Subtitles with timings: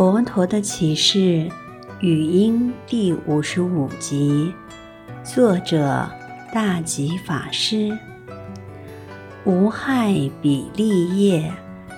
[0.00, 1.46] 佛陀的启示
[2.00, 4.50] 语音第五十五集，
[5.22, 6.08] 作者
[6.54, 7.94] 大吉法师。
[9.44, 11.52] 无害彼利业，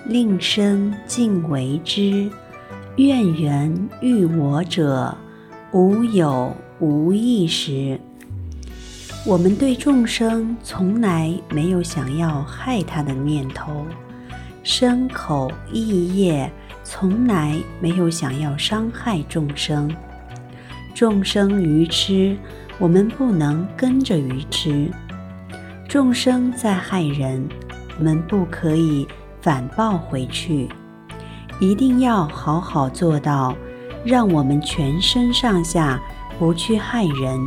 [0.04, 2.28] 令生尽为之。
[2.96, 5.16] 愿缘欲我者，
[5.70, 8.00] 无有无益时。
[9.24, 13.86] 我们对众生从来没有想要害他的念头，
[14.64, 16.52] 身口意业。
[16.84, 19.94] 从来没有想要伤害众生，
[20.94, 22.36] 众生愚痴，
[22.78, 24.90] 我们不能跟着愚痴；
[25.88, 27.48] 众生在害人，
[27.98, 29.06] 我们不可以
[29.40, 30.68] 反报回去。
[31.60, 33.54] 一定要好好做到，
[34.04, 36.00] 让我们全身上下
[36.38, 37.38] 不去害人。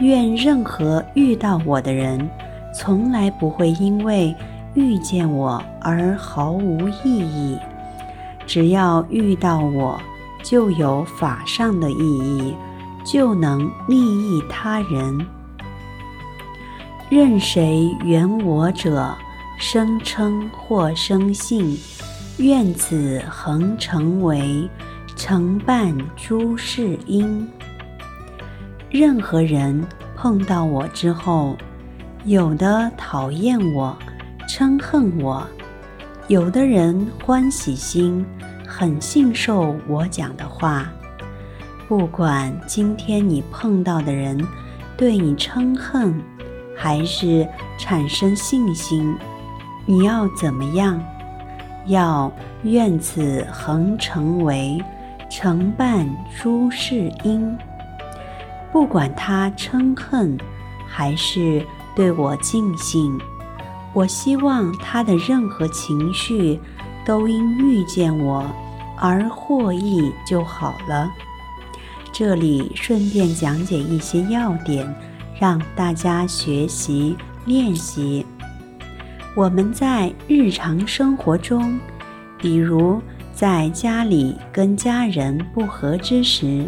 [0.00, 2.28] 愿任何遇到我的人，
[2.74, 4.34] 从来不会因为
[4.74, 7.56] 遇见我而毫无意义。
[8.52, 9.98] 只要遇到我，
[10.42, 12.54] 就有法上的意义，
[13.02, 15.26] 就能利益他人。
[17.08, 19.16] 任谁缘我者，
[19.58, 21.78] 声称或生信，
[22.36, 24.68] 愿此恒成为，
[25.16, 27.48] 承办诸事因。
[28.90, 29.82] 任何人
[30.14, 31.56] 碰到我之后，
[32.26, 33.96] 有的讨厌我，
[34.46, 35.42] 嗔恨我。
[36.28, 38.24] 有的人欢喜心
[38.66, 40.88] 很信受我讲的话，
[41.88, 44.40] 不管今天你碰到的人
[44.96, 46.14] 对你称恨，
[46.76, 49.14] 还是产生信心，
[49.84, 51.02] 你要怎么样？
[51.86, 54.80] 要愿此恒成为，
[55.28, 56.08] 成办
[56.40, 57.58] 诸事因。
[58.70, 60.38] 不管他嗔恨，
[60.86, 63.18] 还是对我尽信。
[63.92, 66.58] 我希望他的任何情绪
[67.04, 68.44] 都因遇见我
[68.98, 71.10] 而获益就好了。
[72.12, 74.86] 这里顺便讲解一些要点，
[75.40, 78.24] 让大家学习练习。
[79.34, 81.78] 我们在日常生活中，
[82.38, 83.00] 比如
[83.32, 86.66] 在家里跟家人不和之时，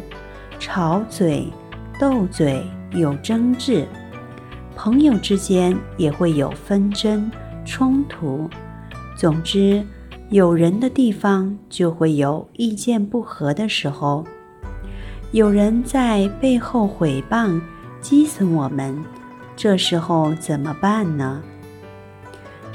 [0.58, 1.46] 吵嘴、
[2.00, 3.86] 斗嘴、有争执。
[4.76, 7.30] 朋友之间也会有纷争、
[7.64, 8.48] 冲突。
[9.16, 9.84] 总之，
[10.30, 14.24] 有人的地方就会有意见不合的时候。
[15.32, 17.60] 有人在背后诽谤、
[18.02, 19.02] 讥损我们，
[19.56, 21.42] 这时候怎么办呢？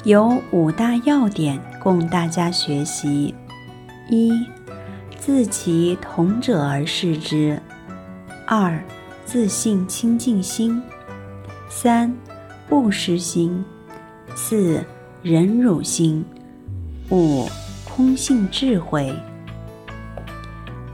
[0.05, 3.35] 有五大要点供大家学习：
[4.09, 4.31] 一、
[5.17, 7.57] 自其同者而视之；
[8.45, 8.81] 二、
[9.25, 10.81] 自信清净心。
[11.72, 12.12] 三、
[12.68, 13.63] 布施心；
[14.35, 14.84] 四、
[15.22, 16.24] 忍辱心；
[17.12, 17.47] 五、
[17.85, 19.13] 空性智慧。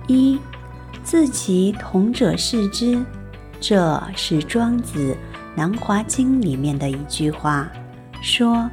[0.08, 0.38] 一、
[1.02, 3.02] 自其同者视之，
[3.62, 5.14] 这是庄子
[5.56, 7.72] 《南华经》里面的一句话，
[8.22, 8.70] 说：“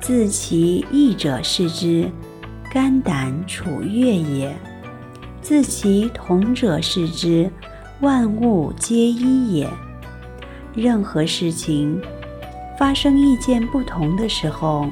[0.00, 2.10] 自其异者视之，
[2.72, 4.50] 肝胆储越也；
[5.42, 7.50] 自其同者视之，
[8.00, 9.68] 万物皆一也。”
[10.74, 12.00] 任何事情
[12.76, 14.86] 发生意见不同的时候，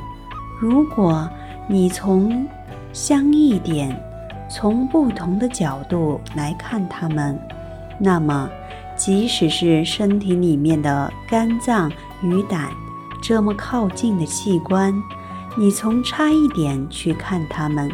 [0.61, 1.29] 如果
[1.69, 2.47] 你从
[2.93, 3.99] 相异点、
[4.49, 7.39] 从不同的角度来看它们，
[7.99, 8.49] 那么
[8.97, 11.91] 即使是身体里面的肝脏
[12.23, 12.71] 与胆
[13.21, 14.95] 这么靠近的器官，
[15.57, 17.91] 你从差一点去看它们，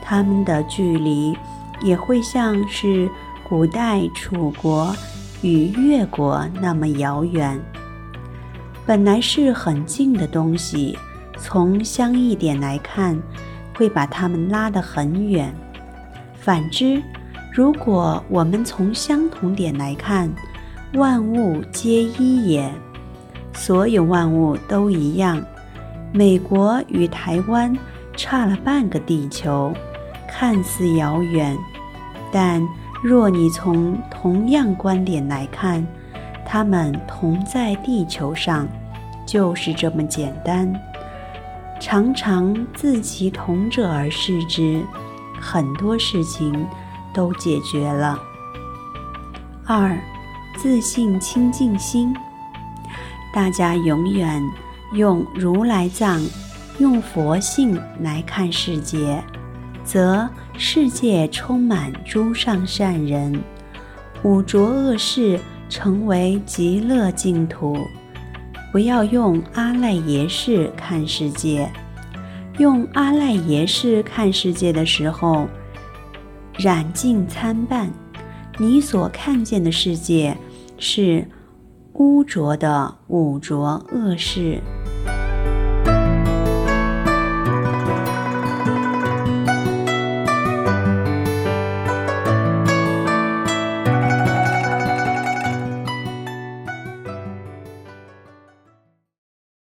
[0.00, 1.36] 它们的距离
[1.82, 3.10] 也会像是
[3.48, 4.94] 古代楚国。
[5.42, 7.60] 与越国那么遥远，
[8.86, 10.98] 本来是很近的东西，
[11.36, 13.20] 从相异点来看，
[13.74, 15.54] 会把它们拉得很远。
[16.40, 17.02] 反之，
[17.52, 20.30] 如果我们从相同点来看，
[20.94, 22.72] 万物皆一也，
[23.52, 25.42] 所有万物都一样。
[26.12, 27.76] 美国与台湾
[28.16, 29.72] 差了半个地球，
[30.28, 31.56] 看似遥远，
[32.32, 32.66] 但。
[33.08, 35.86] 若你从同样观点来看，
[36.44, 38.66] 他们同在地球上，
[39.24, 40.74] 就是这么简单。
[41.78, 44.82] 常常自其同者而视之，
[45.40, 46.66] 很多事情
[47.14, 48.18] 都解决了。
[49.64, 49.96] 二，
[50.56, 52.12] 自信清净心。
[53.32, 54.42] 大家永远
[54.94, 56.20] 用如来藏、
[56.80, 59.22] 用佛性来看世界，
[59.86, 60.28] 则
[60.58, 63.40] 世界充满诸上善人，
[64.24, 65.38] 五浊恶世
[65.68, 67.78] 成为极乐净土。
[68.72, 71.70] 不要用阿赖耶识看世界，
[72.58, 75.46] 用阿赖耶识看世界的时候，
[76.58, 77.88] 染净参半，
[78.58, 80.36] 你所看见的世界
[80.78, 81.26] 是
[81.94, 84.60] 污浊的五浊恶世。